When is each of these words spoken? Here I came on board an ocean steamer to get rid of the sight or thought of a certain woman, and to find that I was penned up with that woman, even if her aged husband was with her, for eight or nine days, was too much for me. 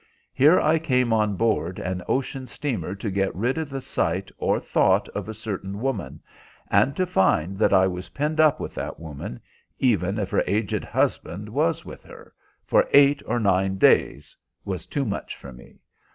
Here 0.33 0.59
I 0.59 0.79
came 0.79 1.13
on 1.13 1.35
board 1.35 1.77
an 1.77 2.01
ocean 2.07 2.47
steamer 2.47 2.95
to 2.95 3.11
get 3.11 3.35
rid 3.35 3.59
of 3.59 3.69
the 3.69 3.81
sight 3.81 4.31
or 4.39 4.59
thought 4.59 5.07
of 5.09 5.29
a 5.29 5.33
certain 5.35 5.79
woman, 5.79 6.23
and 6.71 6.95
to 6.95 7.05
find 7.05 7.59
that 7.59 7.71
I 7.71 7.85
was 7.85 8.09
penned 8.09 8.39
up 8.39 8.59
with 8.59 8.73
that 8.73 8.99
woman, 8.99 9.39
even 9.77 10.17
if 10.17 10.31
her 10.31 10.43
aged 10.47 10.83
husband 10.83 11.49
was 11.49 11.85
with 11.85 12.01
her, 12.01 12.33
for 12.65 12.87
eight 12.93 13.21
or 13.27 13.39
nine 13.39 13.77
days, 13.77 14.35
was 14.65 14.87
too 14.87 15.05
much 15.05 15.35
for 15.35 15.53
me. 15.53 15.77